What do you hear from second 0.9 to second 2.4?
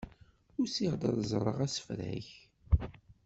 ad ẓreɣ asefrak.